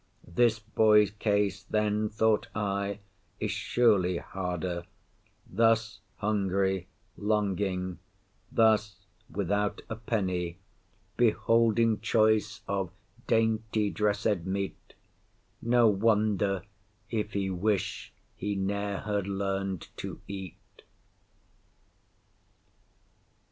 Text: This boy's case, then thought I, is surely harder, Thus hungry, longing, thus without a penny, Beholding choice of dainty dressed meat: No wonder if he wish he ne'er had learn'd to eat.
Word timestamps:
This 0.27 0.57
boy's 0.57 1.11
case, 1.11 1.61
then 1.61 2.09
thought 2.09 2.47
I, 2.55 3.01
is 3.39 3.51
surely 3.51 4.17
harder, 4.17 4.85
Thus 5.45 5.99
hungry, 6.17 6.87
longing, 7.17 7.99
thus 8.51 9.05
without 9.29 9.83
a 9.91 9.95
penny, 9.95 10.57
Beholding 11.17 11.99
choice 11.99 12.61
of 12.67 12.89
dainty 13.27 13.91
dressed 13.91 14.43
meat: 14.43 14.95
No 15.61 15.87
wonder 15.87 16.63
if 17.11 17.33
he 17.33 17.51
wish 17.51 18.11
he 18.35 18.55
ne'er 18.55 19.01
had 19.01 19.27
learn'd 19.27 19.89
to 19.97 20.19
eat. 20.27 20.81